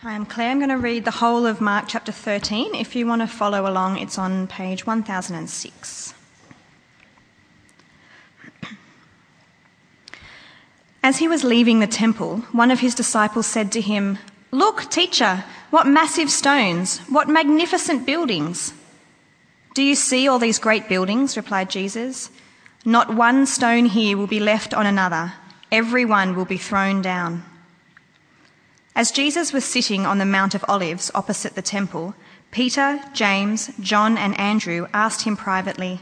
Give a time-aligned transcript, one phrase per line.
[0.00, 0.50] Hi, I'm Claire.
[0.50, 2.74] I'm going to read the whole of Mark chapter 13.
[2.74, 6.12] If you want to follow along, it's on page 1006.
[11.02, 14.18] As he was leaving the temple, one of his disciples said to him,
[14.50, 18.74] Look, teacher, what massive stones, what magnificent buildings.
[19.72, 21.38] Do you see all these great buildings?
[21.38, 22.28] replied Jesus.
[22.84, 25.32] Not one stone here will be left on another,
[25.72, 27.44] every one will be thrown down.
[28.96, 32.14] As Jesus was sitting on the Mount of Olives opposite the temple,
[32.50, 36.00] Peter, James, John, and Andrew asked him privately,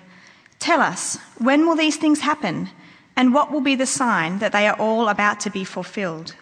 [0.60, 2.70] Tell us, when will these things happen?
[3.16, 6.36] And what will be the sign that they are all about to be fulfilled?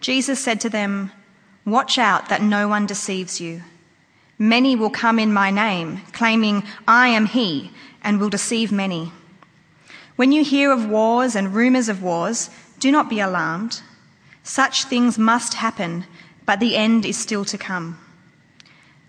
[0.00, 1.12] Jesus said to them,
[1.64, 3.62] Watch out that no one deceives you.
[4.40, 7.70] Many will come in my name, claiming, I am he,
[8.02, 9.12] and will deceive many.
[10.16, 12.50] When you hear of wars and rumors of wars,
[12.80, 13.82] do not be alarmed.
[14.48, 16.06] Such things must happen,
[16.46, 17.98] but the end is still to come.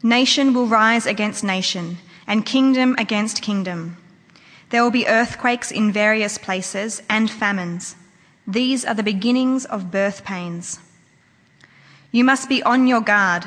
[0.04, 3.96] Nation will rise against nation, and kingdom against kingdom.
[4.70, 7.96] There will be earthquakes in various places and famines.
[8.46, 10.82] These are the beginnings of birth pains.
[12.12, 13.46] You must be on your guard.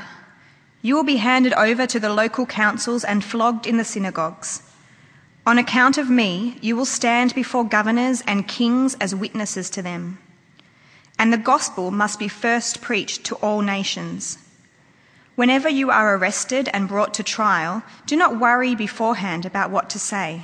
[0.81, 4.62] You will be handed over to the local councils and flogged in the synagogues.
[5.47, 10.22] On account of me, you will stand before governors and kings as witnesses to them
[11.18, 14.38] and the gospel must be first preached to all nations.
[15.34, 19.98] Whenever you are arrested and brought to trial, do not worry beforehand about what to
[19.98, 20.42] say.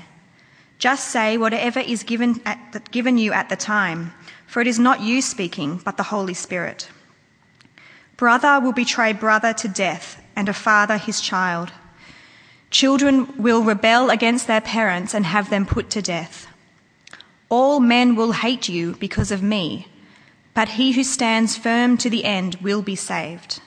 [0.78, 2.34] Just say whatever is given,
[2.72, 4.14] the, given you at the time,
[4.46, 6.88] for it is not you speaking, but the Holy Spirit.
[8.16, 11.72] Brother will betray brother to death, and a father his child.
[12.70, 16.46] Children will rebel against their parents and have them put to death.
[17.48, 19.88] All men will hate you because of me
[20.58, 23.60] but he who stands firm to the end will be saved.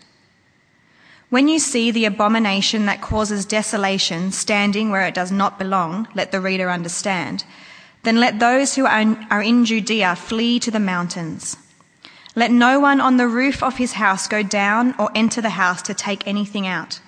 [1.30, 6.34] When you see the abomination that causes desolation standing where it does not belong, let
[6.34, 7.46] the reader understand,
[8.04, 11.56] then let those who are in Judea flee to the mountains.
[12.36, 15.82] Let no one on the roof of his house go down or enter the house
[15.84, 17.00] to take anything out.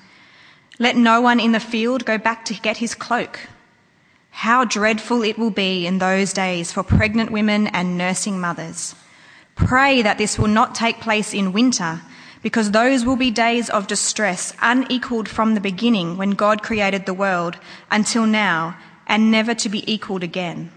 [0.79, 3.49] Let no one in the field go back to get his cloak.
[4.29, 8.95] How dreadful it will be in those days for pregnant women and nursing mothers.
[9.55, 12.01] Pray that this will not take place in winter,
[12.41, 17.13] because those will be days of distress unequaled from the beginning when God created the
[17.13, 17.57] world
[17.91, 18.77] until now,
[19.07, 20.71] and never to be equaled again.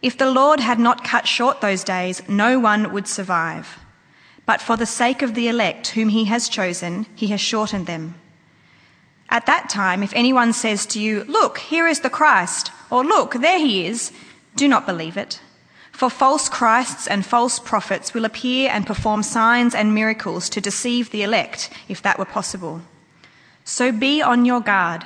[0.00, 3.78] If the Lord had not cut short those days, no one would survive.
[4.46, 8.16] But for the sake of the elect whom he has chosen, he has shortened them.
[9.28, 13.34] At that time, if anyone says to you, Look, here is the Christ, or Look,
[13.34, 14.12] there he is,
[14.56, 15.40] do not believe it.
[15.92, 21.10] For false Christs and false prophets will appear and perform signs and miracles to deceive
[21.10, 22.82] the elect, if that were possible.
[23.64, 25.04] So be on your guard.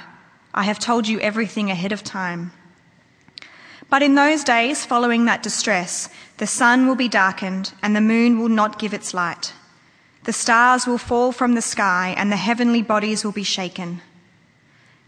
[0.55, 2.53] I have told you everything ahead of time.
[3.91, 6.09] But in those days following that distress,
[6.39, 9.53] the sun will be darkened and the moon will not give its light.
[10.25, 14.01] The stars will fall from the sky and the heavenly bodies will be shaken.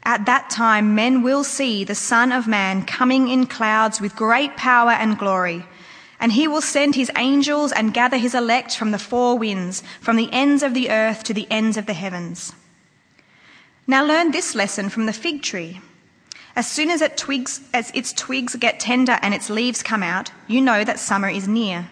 [0.08, 4.56] At that time, men will see the Son of Man coming in clouds with great
[4.56, 5.66] power and glory.
[6.18, 10.16] And he will send his angels and gather his elect from the four winds, from
[10.16, 12.54] the ends of the earth to the ends of the heavens.
[13.86, 15.82] Now learn this lesson from the fig tree.
[16.56, 20.32] As soon as, it twigs, as its twigs get tender and its leaves come out,
[20.46, 21.90] you know that summer is near.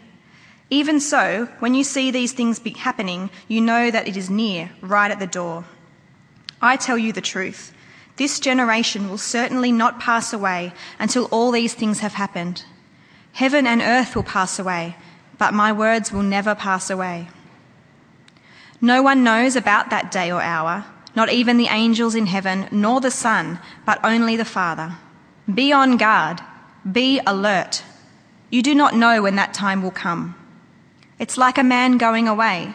[0.71, 5.11] Even so, when you see these things happening, you know that it is near, right
[5.11, 5.67] at the door.
[6.63, 7.75] I tell you the truth.
[8.17, 12.65] This generation will certainly not pass away until all these things have happened.
[13.33, 14.97] Heaven and earth will pass away,
[15.37, 17.29] but my words will never pass away.
[18.81, 23.01] No one knows about that day or hour, not even the angels in heaven, nor
[23.01, 24.97] the Son, but only the Father.
[25.53, 26.41] Be on guard,
[26.91, 27.83] be alert.
[28.51, 30.35] You do not know when that time will come.
[31.19, 32.75] It's like a man going away.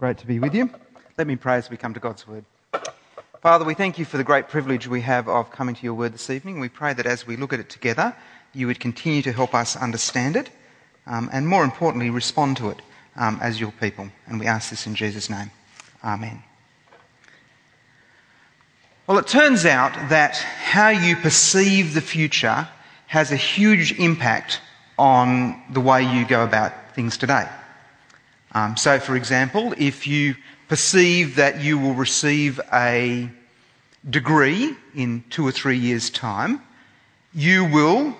[0.00, 0.70] Great to be with you.
[1.18, 2.46] Let me pray as we come to God's Word.
[3.42, 6.14] Father, we thank you for the great privilege we have of coming to your word
[6.14, 6.58] this evening.
[6.58, 8.16] We pray that as we look at it together,
[8.54, 10.48] you would continue to help us understand it
[11.06, 12.80] um, and, more importantly, respond to it
[13.14, 14.08] um, as your people.
[14.26, 15.50] And we ask this in Jesus' name.
[16.02, 16.44] Amen.
[19.06, 22.66] Well, it turns out that how you perceive the future
[23.06, 24.62] has a huge impact
[24.98, 27.46] on the way you go about things today.
[28.52, 30.34] Um, so, for example, if you
[30.68, 33.30] perceive that you will receive a
[34.08, 36.60] degree in two or three years' time,
[37.34, 38.16] you will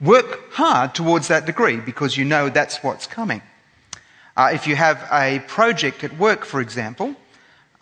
[0.00, 3.42] work hard towards that degree because you know that's what's coming.
[4.36, 7.14] Uh, if you have a project at work, for example,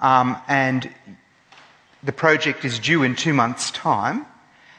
[0.00, 0.90] um, and
[2.02, 4.26] the project is due in two months' time,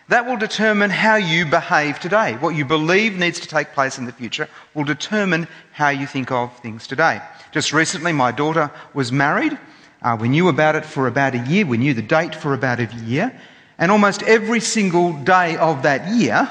[0.09, 2.33] that will determine how you behave today.
[2.33, 6.31] What you believe needs to take place in the future will determine how you think
[6.31, 7.21] of things today.
[7.51, 9.57] Just recently, my daughter was married.
[10.01, 11.65] Uh, we knew about it for about a year.
[11.65, 13.39] We knew the date for about a year.
[13.77, 16.49] And almost every single day of that year,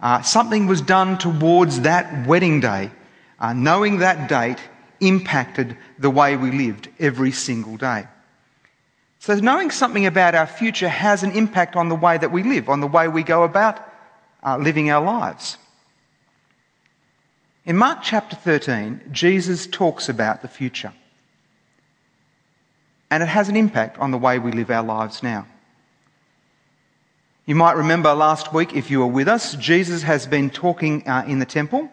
[0.00, 2.90] uh, something was done towards that wedding day.
[3.38, 4.58] Uh, knowing that date
[5.00, 8.06] impacted the way we lived every single day.
[9.22, 12.68] So, knowing something about our future has an impact on the way that we live,
[12.68, 13.78] on the way we go about
[14.44, 15.58] uh, living our lives.
[17.64, 20.92] In Mark chapter 13, Jesus talks about the future.
[23.12, 25.46] And it has an impact on the way we live our lives now.
[27.46, 31.24] You might remember last week, if you were with us, Jesus has been talking uh,
[31.28, 31.88] in the temple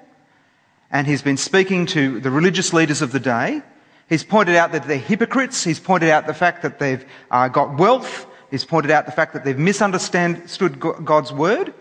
[0.89, 3.61] and he's been speaking to the religious leaders of the day
[4.09, 5.63] He's pointed out that they're hypocrites.
[5.63, 8.25] He's pointed out the fact that they've uh, got wealth.
[8.49, 11.73] He's pointed out the fact that they've misunderstood God's word.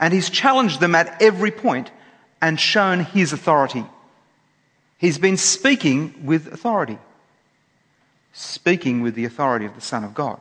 [0.00, 1.92] And he's challenged them at every point
[2.42, 3.84] and shown his authority.
[4.98, 6.98] He's been speaking with authority,
[8.32, 10.40] speaking with the authority of the Son of God.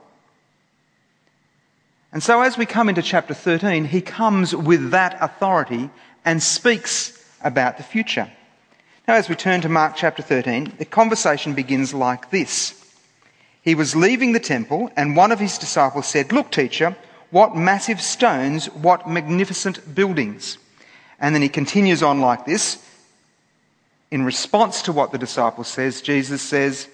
[2.12, 5.92] And so, as we come into chapter 13, he comes with that authority
[6.26, 8.32] and speaks about the future.
[9.08, 12.74] Now, as we turn to Mark chapter 13, the conversation begins like this.
[13.62, 16.94] He was leaving the temple, and one of his disciples said, Look, teacher,
[17.32, 20.58] what massive stones, what magnificent buildings.
[21.22, 22.84] And then he continues on like this.
[24.12, 26.90] In response to what the disciple says, Jesus says,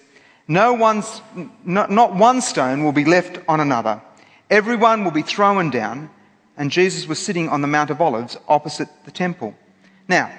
[0.48, 1.22] no one's,
[1.64, 4.02] not, not one stone will be left on another.
[4.50, 6.10] Everyone will be thrown down.
[6.58, 9.56] And Jesus was sitting on the Mount of Olives opposite the temple.
[10.08, 10.32] Now,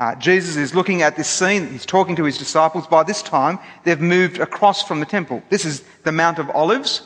[0.00, 1.68] uh, Jesus is looking at this scene.
[1.68, 2.86] He's talking to his disciples.
[2.86, 5.42] By this time, they've moved across from the temple.
[5.50, 7.02] This is the Mount of Olives,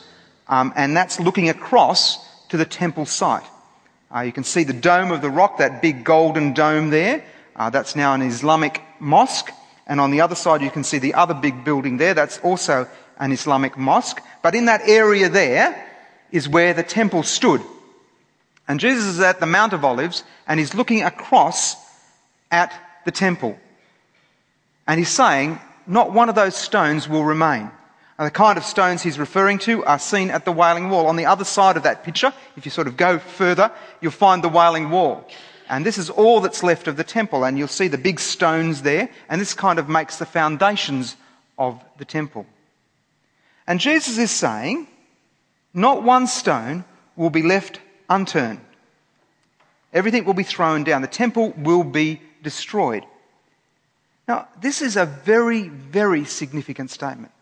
[0.46, 3.44] um, and that's looking across to the temple site.
[4.14, 7.24] Uh, you can see the dome of the rock, that big golden dome there.
[7.56, 9.50] Uh, that's now an Islamic mosque.
[9.88, 12.14] And on the other side, you can see the other big building there.
[12.14, 12.88] That's also
[13.18, 14.22] an Islamic mosque.
[14.40, 15.84] But in that area there
[16.30, 17.60] is where the temple stood.
[18.68, 21.76] And Jesus is at the Mount of Olives and he's looking across
[22.50, 22.72] at
[23.04, 23.58] the temple.
[24.86, 27.70] And he's saying, not one of those stones will remain.
[28.18, 31.06] And the kind of stones he's referring to are seen at the Wailing Wall.
[31.08, 34.42] On the other side of that picture, if you sort of go further, you'll find
[34.42, 35.28] the Wailing Wall.
[35.68, 37.44] And this is all that's left of the temple.
[37.44, 39.08] And you'll see the big stones there.
[39.28, 41.16] And this kind of makes the foundations
[41.58, 42.46] of the temple.
[43.66, 44.86] And Jesus is saying,
[45.72, 46.84] not one stone
[47.16, 48.60] will be left unturned.
[49.92, 51.02] Everything will be thrown down.
[51.02, 53.04] The temple will be destroyed.
[54.28, 57.32] Now, this is a very, very significant statement.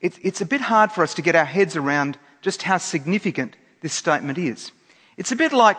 [0.00, 3.56] It's, it's a bit hard for us to get our heads around just how significant
[3.80, 4.70] this statement is.
[5.16, 5.78] It's a bit like,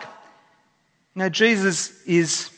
[1.14, 2.50] you know, Jesus is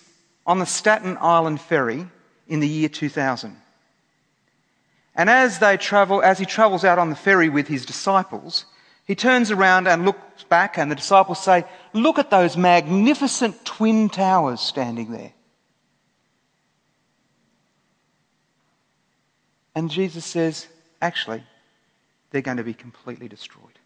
[0.46, 2.06] on the Staten Island ferry
[2.48, 3.54] in the year 2000.
[5.14, 8.64] And as they travel, as he travels out on the ferry with his disciples,
[9.04, 14.08] he turns around and looks back, and the disciples say, Look at those magnificent twin
[14.10, 15.32] towers standing there.
[19.78, 20.66] And Jesus says,
[21.00, 21.40] actually,
[22.32, 23.78] they're going to be completely destroyed.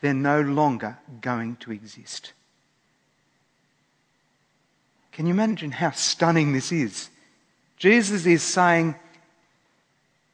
[0.00, 2.32] They're no longer going to exist.
[5.12, 7.10] Can you imagine how stunning this is?
[7.76, 8.94] Jesus is saying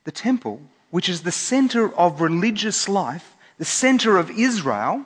[0.04, 5.04] the temple, which is the center of religious life, the center of Israel,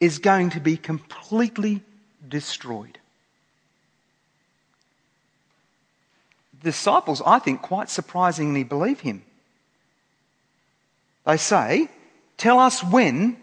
[0.00, 1.80] is going to be completely
[2.28, 2.98] destroyed.
[6.62, 9.22] Disciples, I think, quite surprisingly believe him.
[11.26, 11.88] They say,
[12.36, 13.36] Tell us when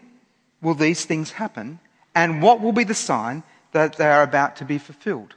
[0.62, 1.78] will these things happen,
[2.14, 3.42] and what will be the sign
[3.72, 5.34] that they are about to be fulfilled.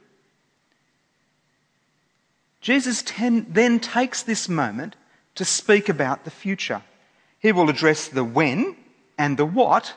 [2.61, 4.95] Jesus ten, then takes this moment
[5.35, 6.81] to speak about the future.
[7.39, 8.75] He will address the when
[9.17, 9.93] and the what,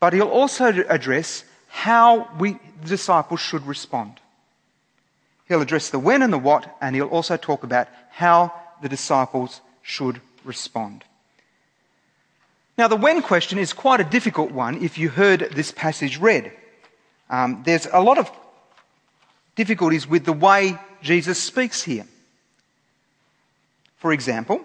[0.00, 4.20] but he'll also address how we, the disciples should respond.
[5.48, 9.60] He'll address the when and the what, and he'll also talk about how the disciples
[9.82, 11.04] should respond.
[12.78, 16.52] Now, the when question is quite a difficult one if you heard this passage read.
[17.30, 18.30] Um, there's a lot of
[19.54, 22.06] difficulties with the way Jesus speaks here.
[23.96, 24.60] For example,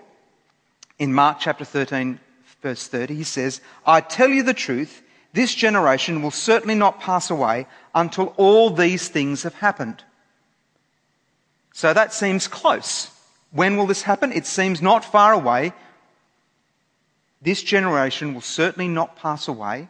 [0.99, 2.19] in Mark chapter 13,
[2.61, 5.01] verse 30, he says, I tell you the truth,
[5.33, 10.03] this generation will certainly not pass away until all these things have happened.
[11.73, 13.09] So that seems close.
[13.51, 14.31] When will this happen?
[14.31, 15.73] It seems not far away.
[17.41, 19.89] This generation will certainly not pass away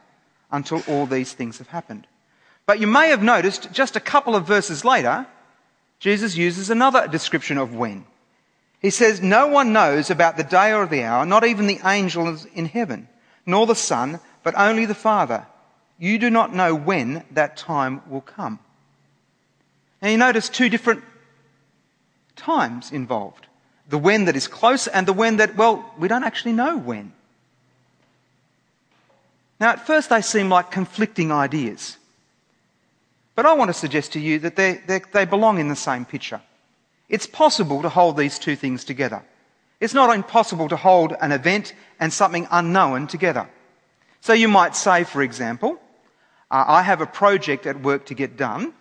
[0.51, 2.07] until all these things have happened.
[2.65, 5.25] But you may have noticed just a couple of verses later,
[5.99, 8.05] Jesus uses another description of when.
[8.81, 12.45] He says, No one knows about the day or the hour, not even the angels
[12.45, 13.07] in heaven,
[13.45, 15.45] nor the Son, but only the Father.
[15.99, 18.59] You do not know when that time will come.
[20.01, 21.03] Now you notice two different
[22.35, 23.47] times involved
[23.91, 27.13] the when that is close and the when that, well, we don't actually know when.
[29.59, 31.97] Now, at first, they seem like conflicting ideas.
[33.35, 36.05] But I want to suggest to you that they, they, they belong in the same
[36.05, 36.41] picture.
[37.09, 39.21] It's possible to hold these two things together.
[39.79, 43.49] It's not impossible to hold an event and something unknown together.
[44.21, 45.79] So you might say, for example,
[46.49, 48.73] uh, I have a project at work to get done.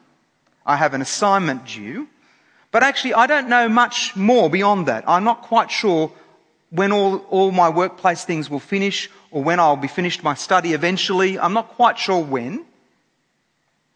[0.64, 2.08] I have an assignment due.
[2.70, 5.04] But actually, I don't know much more beyond that.
[5.08, 6.12] I'm not quite sure
[6.70, 10.72] when all, all my workplace things will finish or when I'll be finished my study
[10.72, 11.38] eventually.
[11.38, 12.64] I'm not quite sure when.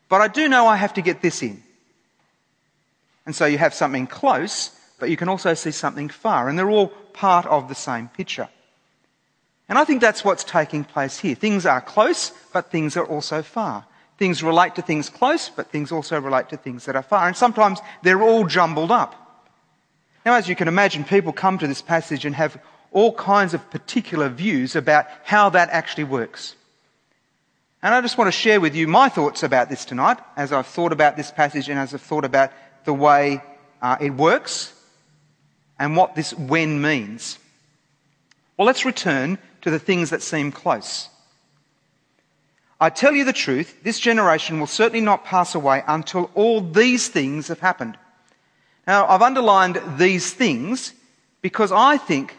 [0.09, 1.62] But I do know I have to get this in.
[3.26, 6.49] And so you have something close, but you can also see something far.
[6.49, 8.49] And they're all part of the same picture.
[9.69, 11.35] And I think that's what's taking place here.
[11.35, 13.87] Things are close, but things are also far.
[14.18, 17.26] Things relate to things close, but things also relate to things that are far.
[17.26, 19.21] And sometimes they're all jumbled up.
[20.25, 22.56] Now, as you can imagine, people come to this passage and have
[22.92, 26.54] all kinds of particular views about how that actually works.
[27.83, 30.66] And I just want to share with you my thoughts about this tonight as I've
[30.66, 32.50] thought about this passage and as I've thought about
[32.85, 33.42] the way
[33.83, 34.73] uh, it works
[35.78, 37.38] and what this when means.
[38.56, 41.11] Well, let's return to the things that seem close.
[42.81, 47.09] I tell you the truth, this generation will certainly not pass away until all these
[47.09, 47.97] things have happened.
[48.87, 50.93] Now, I've underlined these things
[51.40, 52.37] because I think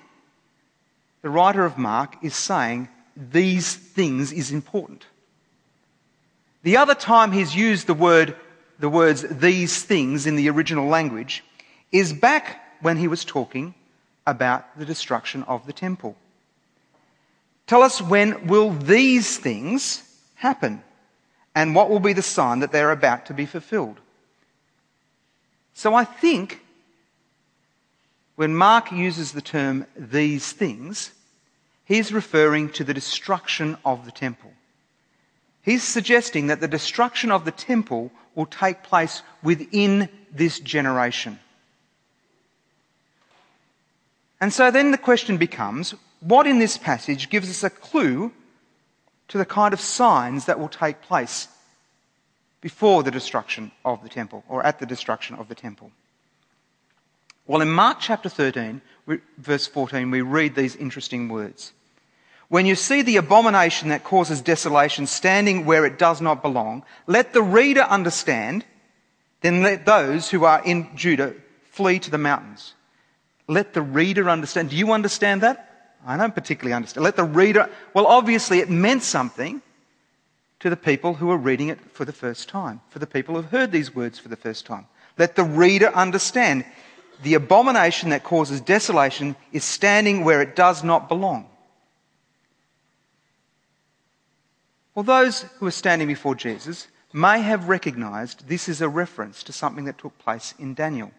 [1.21, 5.05] the writer of Mark is saying these things is important.
[6.63, 8.35] The other time he's used the word
[8.79, 11.43] the words these things in the original language
[11.91, 13.73] is back when he was talking
[14.27, 16.15] about the destruction of the temple.
[17.67, 20.03] Tell us when will these things
[20.45, 20.83] happen?
[21.55, 23.97] And what will be the sign that they're about to be fulfilled?
[25.73, 26.61] So I think
[28.35, 31.11] when Mark uses the term these things,
[31.85, 34.51] he's referring to the destruction of the temple.
[35.63, 41.39] He's suggesting that the destruction of the temple will take place within this generation.
[44.39, 48.31] And so then the question becomes what in this passage gives us a clue
[49.27, 51.47] to the kind of signs that will take place
[52.61, 55.91] before the destruction of the temple or at the destruction of the temple?
[57.47, 58.81] Well, in Mark chapter 13,
[59.37, 61.73] verse 14, we read these interesting words.
[62.47, 67.33] When you see the abomination that causes desolation standing where it does not belong, let
[67.33, 68.65] the reader understand,
[69.41, 71.33] then let those who are in Judah
[71.71, 72.73] flee to the mountains.
[73.47, 74.69] Let the reader understand.
[74.69, 75.64] Do you understand that?
[76.05, 77.03] I don't particularly understand.
[77.03, 79.61] Let the reader, well, obviously it meant something
[80.59, 83.41] to the people who are reading it for the first time, for the people who
[83.41, 84.85] have heard these words for the first time.
[85.17, 86.65] Let the reader understand.
[87.23, 91.49] The abomination that causes desolation is standing where it does not belong.
[94.93, 99.53] Well, those who are standing before Jesus may have recognized this is a reference to
[99.53, 101.11] something that took place in Daniel,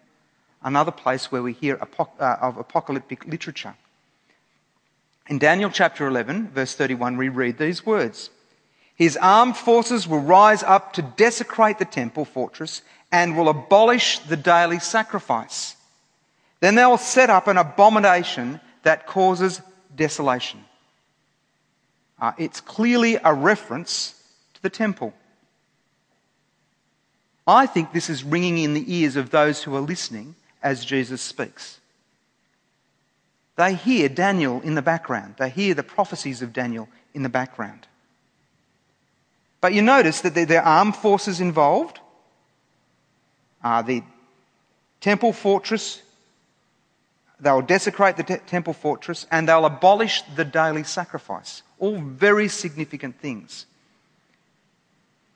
[0.62, 3.75] another place where we hear uh, of apocalyptic literature.
[5.28, 8.30] In Daniel chapter 11, verse 31, we read these words
[8.95, 14.37] His armed forces will rise up to desecrate the temple fortress and will abolish the
[14.37, 15.76] daily sacrifice.
[16.61, 19.61] Then they will set up an abomination that causes
[19.95, 20.64] desolation.
[22.18, 24.14] Uh, it's clearly a reference
[24.54, 25.12] to the temple.
[27.47, 31.21] I think this is ringing in the ears of those who are listening as Jesus
[31.21, 31.80] speaks.
[33.56, 37.86] They hear Daniel in the background, they hear the prophecies of Daniel in the background.
[39.60, 41.98] But you notice that there are armed forces involved.
[43.64, 44.02] Uh, the
[45.00, 46.02] temple fortress.
[47.40, 51.62] They'll desecrate the te- temple fortress and they'll abolish the daily sacrifice.
[51.78, 53.66] All very significant things.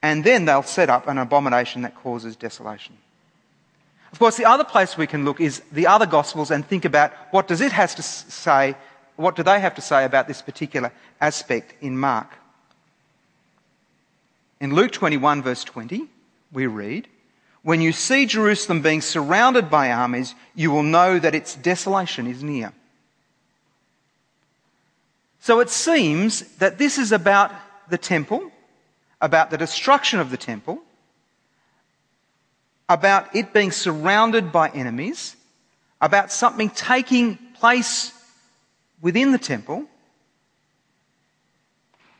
[0.02, 2.96] And then they'll set up an abomination that causes desolation.
[4.12, 7.12] Of course, the other place we can look is the other Gospels and think about
[7.30, 8.76] what does it have to say,
[9.16, 12.28] what do they have to say about this particular aspect in Mark.
[14.60, 16.06] In Luke 21, verse 20,
[16.52, 17.08] we read,
[17.62, 22.42] When you see Jerusalem being surrounded by armies, you will know that its desolation is
[22.42, 22.72] near.
[25.40, 27.52] So it seems that this is about
[27.88, 28.50] the temple,
[29.20, 30.82] about the destruction of the temple,
[32.90, 35.36] about it being surrounded by enemies,
[36.00, 38.12] about something taking place
[39.00, 39.84] within the temple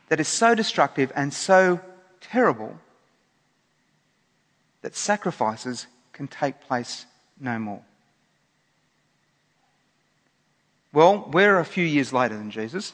[0.07, 1.81] that is so destructive and so
[2.21, 2.73] terrible
[4.81, 7.05] that sacrifices can take place
[7.37, 7.81] no more.
[10.93, 12.93] Well, we're a few years later than Jesus,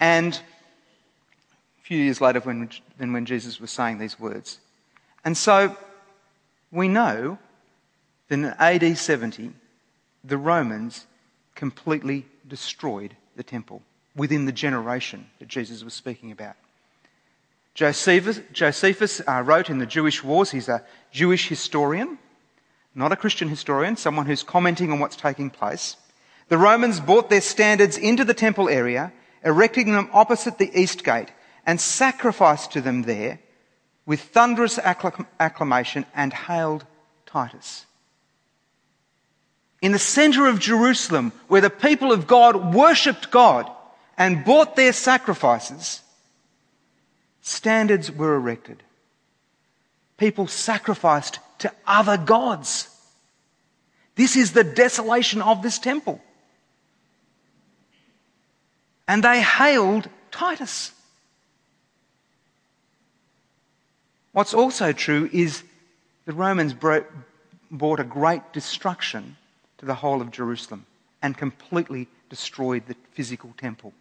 [0.00, 4.58] and a few years later than when Jesus was saying these words.
[5.22, 5.76] And so
[6.70, 7.38] we know
[8.28, 9.52] that in AD 70,
[10.24, 11.06] the Romans
[11.54, 13.82] completely destroyed the temple
[14.14, 16.56] within the generation that Jesus was speaking about.
[17.74, 22.18] Josephus, Josephus uh, wrote in the Jewish Wars, he's a Jewish historian,
[22.94, 25.96] not a Christian historian, someone who's commenting on what's taking place.
[26.48, 29.12] The Romans brought their standards into the temple area,
[29.44, 31.30] erecting them opposite the east gate,
[31.64, 33.38] and sacrificed to them there
[34.08, 36.82] with thunderous acclamation and hailed
[37.26, 37.84] Titus.
[39.82, 43.70] In the center of Jerusalem, where the people of God worshipped God
[44.16, 46.00] and brought their sacrifices,
[47.42, 48.82] standards were erected.
[50.16, 52.88] People sacrificed to other gods.
[54.14, 56.18] This is the desolation of this temple.
[59.06, 60.92] And they hailed Titus.
[64.38, 65.64] What's also true is
[66.24, 69.36] the Romans brought a great destruction
[69.78, 70.86] to the whole of Jerusalem
[71.20, 73.92] and completely destroyed the physical temple.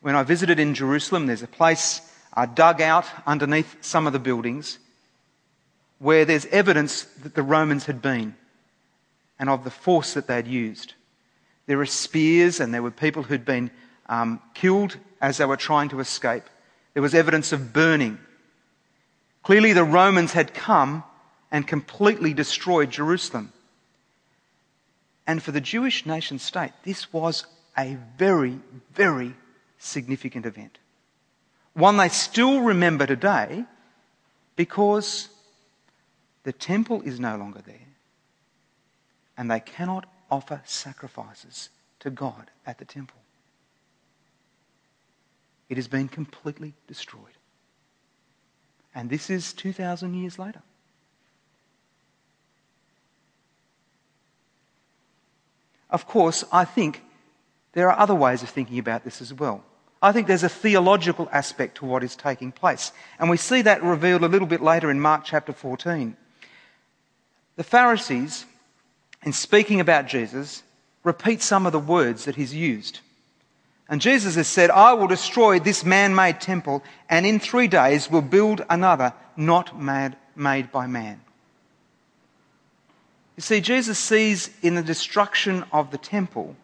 [0.00, 2.00] When I visited in Jerusalem, there's a place
[2.36, 4.80] uh, dug out underneath some of the buildings
[6.00, 8.34] where there's evidence that the Romans had been
[9.38, 10.94] and of the force that they'd used.
[11.66, 13.70] There are spears and there were people who'd been
[14.08, 16.42] um, killed as they were trying to escape.
[16.98, 18.18] There was evidence of burning.
[19.44, 21.04] Clearly, the Romans had come
[21.48, 23.52] and completely destroyed Jerusalem.
[25.24, 27.46] And for the Jewish nation state, this was
[27.78, 28.58] a very,
[28.92, 29.36] very
[29.78, 30.78] significant event.
[31.72, 33.64] One they still remember today
[34.56, 35.28] because
[36.42, 37.94] the temple is no longer there
[39.36, 41.68] and they cannot offer sacrifices
[42.00, 43.20] to God at the temple.
[45.68, 47.22] It has been completely destroyed.
[48.94, 50.62] And this is 2,000 years later.
[55.90, 57.02] Of course, I think
[57.72, 59.64] there are other ways of thinking about this as well.
[60.00, 62.92] I think there's a theological aspect to what is taking place.
[63.18, 66.16] And we see that revealed a little bit later in Mark chapter 14.
[67.56, 68.44] The Pharisees,
[69.24, 70.62] in speaking about Jesus,
[71.02, 73.00] repeat some of the words that he's used.
[73.88, 78.10] And Jesus has said, I will destroy this man made temple, and in three days
[78.10, 81.20] will build another not made, made by man.
[83.36, 86.56] You see, Jesus sees in the destruction of the temple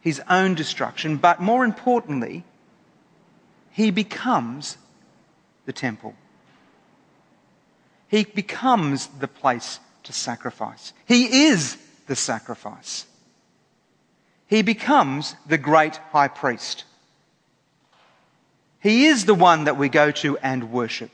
[0.00, 2.44] his own destruction, but more importantly,
[3.72, 4.76] he becomes
[5.64, 6.14] the temple.
[8.06, 10.92] He becomes the place to sacrifice.
[11.06, 13.06] He is the sacrifice
[14.54, 16.84] he becomes the great high priest.
[18.78, 21.10] He is the one that we go to and worship.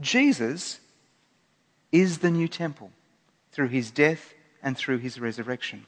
[0.00, 0.80] Jesus
[1.92, 2.90] is the new temple
[3.52, 5.86] through his death and through his resurrection.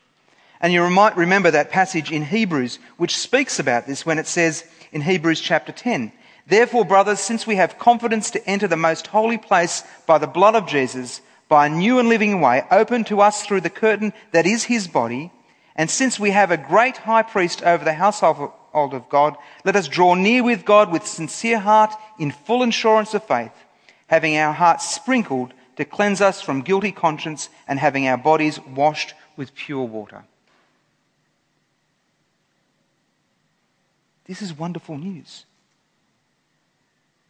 [0.61, 4.65] And you might remember that passage in Hebrews which speaks about this when it says
[4.93, 6.13] in Hebrews chapter 10,
[6.47, 10.55] Therefore, brothers, since we have confidence to enter the most holy place by the blood
[10.55, 11.21] of Jesus,
[11.51, 14.87] by a new and living way opened to us through the curtain that is his
[14.87, 15.33] body.
[15.75, 19.89] And since we have a great high priest over the household of God, let us
[19.89, 23.53] draw near with God with sincere heart in full assurance of faith,
[24.07, 29.15] having our hearts sprinkled to cleanse us from guilty conscience and having our bodies washed
[29.37, 30.25] with pure water.
[34.27, 35.47] This is wonderful news.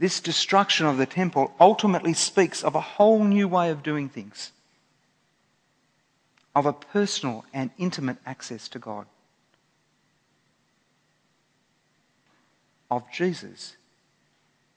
[0.00, 4.50] This destruction of the temple ultimately speaks of a whole new way of doing things,
[6.56, 9.04] of a personal and intimate access to God,
[12.90, 13.76] of Jesus,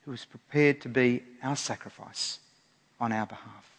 [0.04, 2.40] who is prepared to be our sacrifice
[3.00, 3.72] on our behalf.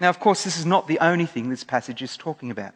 [0.00, 2.72] Now, of course, this is not the only thing this passage is talking about.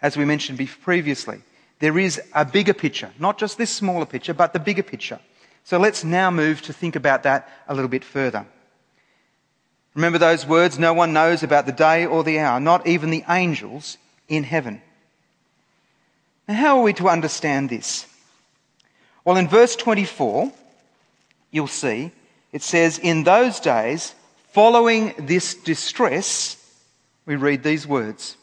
[0.00, 1.42] As we mentioned previously,
[1.82, 5.18] there is a bigger picture, not just this smaller picture, but the bigger picture.
[5.64, 8.46] So let's now move to think about that a little bit further.
[9.96, 13.24] Remember those words no one knows about the day or the hour, not even the
[13.28, 14.80] angels in heaven.
[16.46, 18.06] Now, how are we to understand this?
[19.24, 20.52] Well, in verse 24,
[21.50, 22.12] you'll see
[22.52, 24.14] it says, In those days,
[24.52, 26.56] following this distress,
[27.26, 28.36] we read these words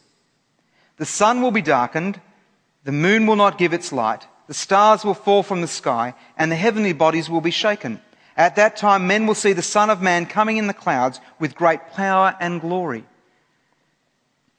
[0.98, 2.20] The sun will be darkened,
[2.84, 6.52] the moon will not give its light, the stars will fall from the sky, and
[6.52, 8.02] the heavenly bodies will be shaken.
[8.36, 11.56] At that time, men will see the Son of Man coming in the clouds with
[11.56, 13.04] great power and glory.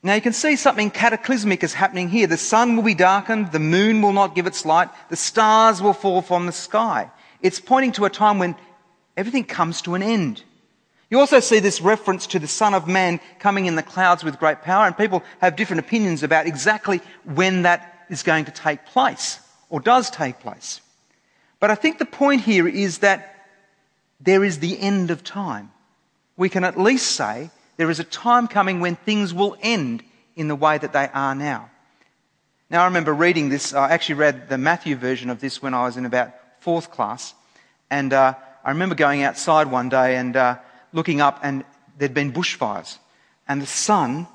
[0.03, 2.27] Now you can see something cataclysmic is happening here.
[2.27, 5.93] The sun will be darkened, the moon will not give its light, the stars will
[5.93, 7.11] fall from the sky.
[7.43, 8.55] It's pointing to a time when
[9.17, 10.43] everything comes to an end.
[11.11, 14.39] You also see this reference to the Son of Man coming in the clouds with
[14.39, 18.85] great power, and people have different opinions about exactly when that is going to take
[18.87, 19.39] place,
[19.71, 20.81] or does take place.
[21.61, 23.47] But I think the point here is that
[24.21, 25.71] there is the end of time.
[26.37, 30.03] We can at least say there is a time coming when things will end
[30.37, 31.71] in the way that they are now.
[32.71, 33.75] Now, I remember reading this.
[33.75, 37.35] I actually read the Matthew version of this when I was in about fourth class.
[37.91, 40.59] And uh, I remember going outside one day and uh,
[40.93, 41.65] looking up, and
[41.99, 42.99] there'd been bushfires.
[43.49, 44.29] And the sun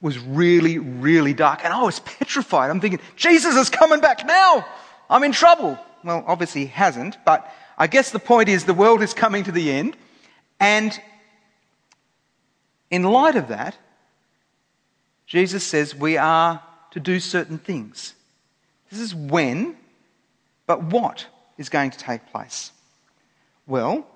[0.00, 1.64] was really, really dark.
[1.64, 2.70] And I was petrified.
[2.70, 4.66] I'm thinking, Jesus is coming back now.
[5.08, 5.78] I'm in trouble.
[6.04, 7.16] Well, obviously, he hasn't.
[7.24, 9.96] But I guess the point is the world is coming to the end.
[10.60, 10.98] And
[12.90, 13.76] in light of that,
[15.26, 18.14] Jesus says we are to do certain things.
[18.90, 19.76] This is when,
[20.66, 21.26] but what
[21.58, 22.70] is going to take place?
[23.66, 24.06] Well,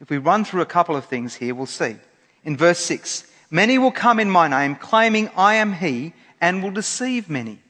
[0.00, 1.96] if we run through a couple of things here, we'll see.
[2.44, 6.70] In verse 6, many will come in my name, claiming I am he, and will
[6.70, 7.60] deceive many.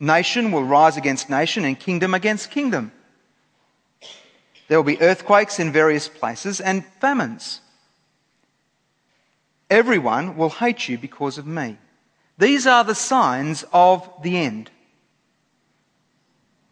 [0.00, 2.92] Nation will rise against nation, and kingdom against kingdom.
[4.68, 7.60] There will be earthquakes in various places and famines.
[9.70, 11.78] Everyone will hate you because of me.
[12.38, 14.70] These are the signs of the end.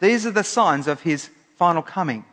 [0.00, 2.24] These are the signs of his final coming.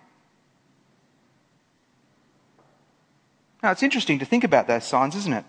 [3.62, 5.46] Now, it's interesting to think about those signs, isn't it?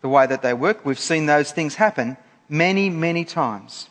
[0.00, 0.84] The way that they work.
[0.84, 2.16] We've seen those things happen
[2.48, 3.88] many, many times.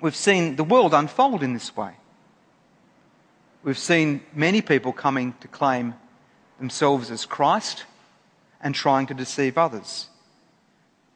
[0.00, 1.92] We've seen the world unfold in this way.
[3.62, 5.94] We've seen many people coming to claim
[6.58, 7.84] themselves as Christ
[8.60, 10.08] and trying to deceive others.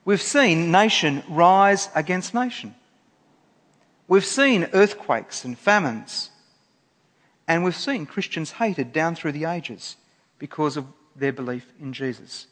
[0.04, 2.74] We've seen nation rise against nation.
[4.06, 6.30] We've seen earthquakes and famines.
[7.48, 9.96] And we've seen Christians hated down through the ages
[10.38, 12.46] because of their belief in Jesus.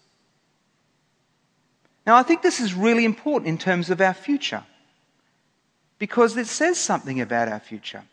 [2.06, 4.64] Now, I think this is really important in terms of our future
[5.98, 8.04] because it says something about our future.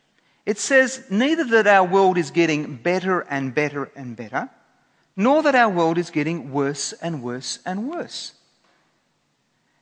[0.46, 4.50] It says neither that our world is getting better and better and better,
[5.16, 8.34] nor that our world is getting worse and worse and worse.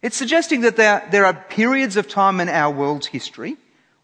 [0.02, 3.58] It's suggesting that there, are periods of time in our world's history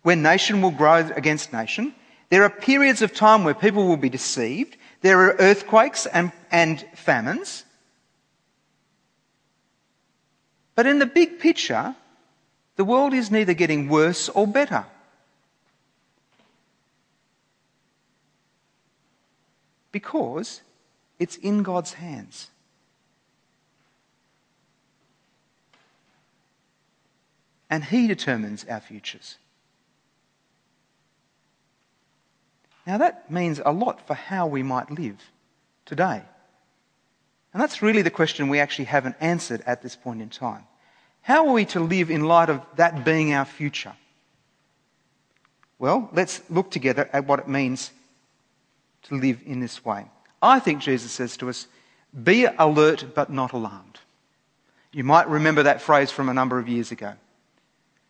[0.03, 1.93] when nation will grow against nation.
[2.29, 4.75] There are periods of time where people will be deceived.
[5.01, 7.63] There are earthquakes and, and famines.
[10.75, 11.95] But in the big picture,
[12.75, 14.85] the world is neither getting worse or better.
[19.91, 20.61] Because
[21.17, 22.49] it's in God's hands.
[27.69, 29.37] And He determines our futures.
[32.87, 35.17] Now, that means a lot for how we might live
[35.85, 36.23] today.
[37.53, 40.63] And that's really the question we actually haven't answered at this point in time.
[41.21, 43.91] How are we to live in light of that being our future?
[45.77, 47.91] Well, let's look together at what it means
[49.03, 50.05] to live in this way.
[50.41, 51.67] I think Jesus says to us,
[52.23, 53.99] be alert but not alarmed.
[54.93, 57.15] You might remember that phrase from a number of years ago.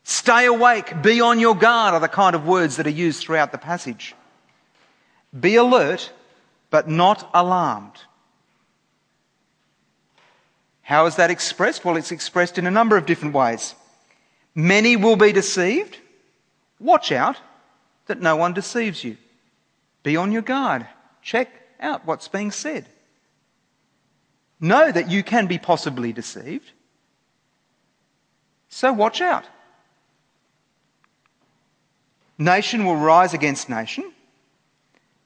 [0.03, 3.51] Stay awake, be on your guard are the kind of words that are used throughout
[3.51, 4.13] the passage.
[5.37, 6.11] Be alert
[6.69, 7.97] but not alarmed.
[10.81, 11.83] How is that expressed?
[11.83, 13.75] Well, it's expressed in a number of different ways.
[14.55, 15.97] Many will be deceived.
[16.79, 17.37] Watch out
[18.05, 19.17] that no one deceives you.
[20.03, 20.87] Be on your guard.
[21.21, 22.85] Check out what's being said.
[24.59, 26.71] Know that you can be possibly deceived.
[28.69, 29.45] So watch out.
[32.37, 34.11] Nation will rise against nation.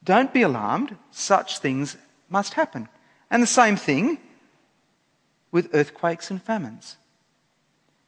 [0.04, 0.96] Don't be alarmed.
[1.10, 1.96] Such things
[2.28, 2.88] must happen.
[3.30, 4.18] And the same thing
[5.50, 6.96] with earthquakes and famines.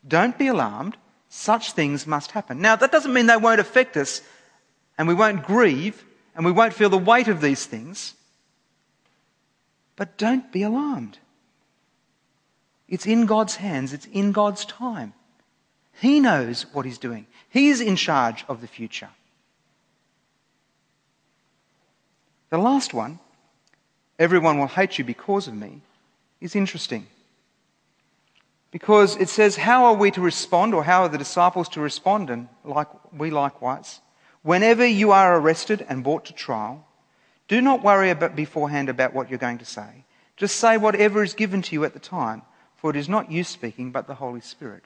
[0.07, 0.97] Don't be alarmed.
[1.29, 2.61] Such things must happen.
[2.61, 4.23] Now, that doesn't mean they won't affect us
[4.97, 6.05] and we won't grieve
[6.35, 8.15] and we won't feel the weight of these things.
[9.97, 11.19] But don't be alarmed.
[12.89, 15.15] It's in God's hands, it's in God's time.
[16.01, 19.11] He knows what He's doing, He's in charge of the future.
[22.55, 23.19] The last one,
[24.17, 25.81] everyone will hate you because of me,
[26.41, 27.09] is interesting.
[28.71, 32.31] Because it says, How are we to respond, or how are the disciples to respond,
[32.31, 33.99] and like we likewise?
[34.43, 36.87] Whenever you are arrested and brought to trial,
[37.49, 40.05] do not worry about beforehand about what you're going to say.
[40.37, 42.43] Just say whatever is given to you at the time,
[42.77, 44.85] for it is not you speaking, but the Holy Spirit.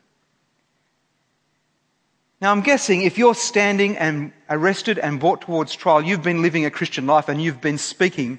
[2.41, 6.65] Now, I'm guessing if you're standing and arrested and brought towards trial, you've been living
[6.65, 8.39] a Christian life and you've been speaking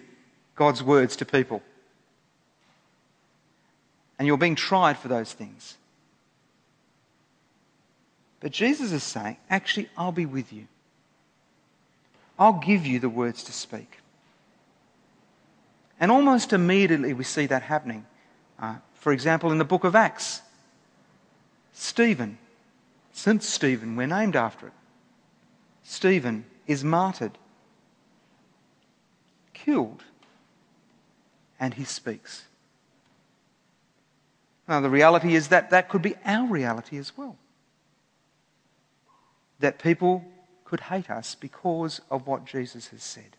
[0.55, 1.61] God's words to people
[4.17, 5.77] and you're being tried for those things.
[8.41, 10.67] But Jesus is saying, actually, I'll be with you.
[12.37, 13.99] I'll give you the words to speak.
[15.99, 18.05] And almost immediately we see that happening.
[18.57, 20.41] Uh, for example, in the book of Acts,
[21.73, 22.37] Stephen,
[23.19, 24.73] since Stephen, we're named after it,
[25.83, 27.37] Stephen is martyred,
[29.53, 30.05] killed,
[31.59, 32.45] and he speaks.
[34.69, 37.35] Now, the reality is that that could be our reality as well.
[39.59, 40.23] That people
[40.63, 43.35] could hate us because of what Jesus has said.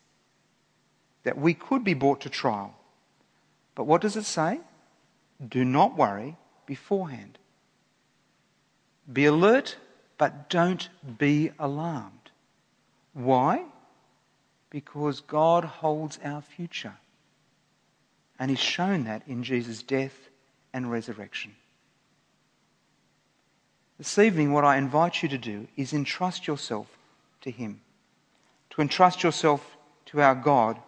[1.23, 2.75] That we could be brought to trial.
[3.75, 4.61] But what does it say?
[5.49, 7.39] Do not worry beforehand.
[9.13, 9.77] Be alert,
[10.19, 12.31] but don't be alarmed.
[13.13, 13.65] Why?
[14.71, 16.95] Because God holds our future.
[18.39, 20.29] And He's shown that in Jesus' death
[20.73, 21.55] and resurrection.
[23.99, 26.87] This evening, what I invite you to do is entrust yourself
[27.43, 27.81] to Him,
[28.71, 30.79] to entrust yourself to our God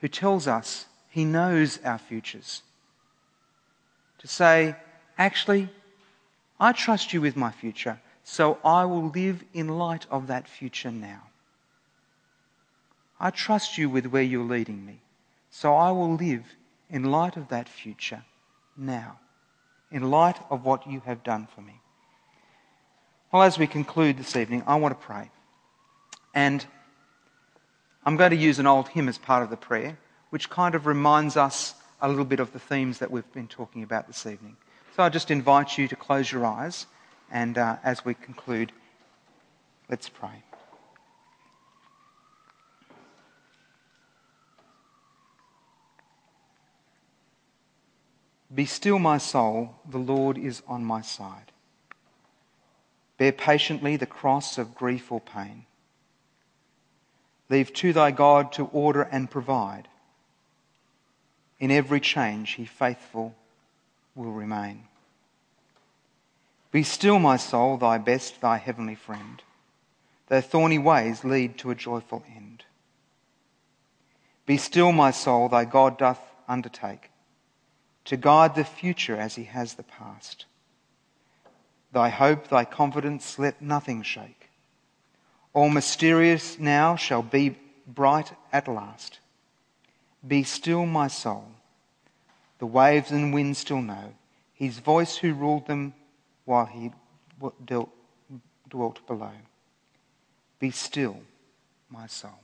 [0.00, 2.62] who tells us He knows our futures.
[4.18, 4.74] To say,
[5.16, 5.68] actually,
[6.60, 10.90] I trust you with my future, so I will live in light of that future
[10.90, 11.22] now.
[13.20, 15.00] I trust you with where you're leading me,
[15.50, 16.44] so I will live
[16.90, 18.24] in light of that future
[18.76, 19.18] now,
[19.90, 21.80] in light of what you have done for me.
[23.32, 25.30] Well, as we conclude this evening, I want to pray.
[26.34, 26.64] And
[28.04, 29.98] I'm going to use an old hymn as part of the prayer,
[30.30, 33.82] which kind of reminds us a little bit of the themes that we've been talking
[33.82, 34.56] about this evening.
[34.98, 36.86] So I just invite you to close your eyes,
[37.30, 38.72] and uh, as we conclude,
[39.88, 40.42] let's pray.
[48.52, 51.52] Be still, my soul, the Lord is on my side.
[53.18, 55.66] Bear patiently the cross of grief or pain.
[57.48, 59.86] Leave to thy God to order and provide.
[61.60, 63.36] In every change, he faithful
[64.16, 64.87] will remain.
[66.70, 69.42] Be still, my soul, thy best, thy heavenly friend.
[70.28, 72.64] Though thorny ways lead to a joyful end.
[74.46, 77.10] Be still, my soul, thy God doth undertake
[78.08, 80.46] to guide the future as he has the past.
[81.92, 84.48] Thy hope, thy confidence, let nothing shake.
[85.52, 89.18] All mysterious now shall be bright at last.
[90.26, 91.48] Be still, my soul.
[92.60, 94.14] The waves and winds still know
[94.54, 95.92] his voice who ruled them
[96.48, 96.90] while he
[98.70, 99.32] dwelt below.
[100.58, 101.18] Be still,
[101.90, 102.40] my soul.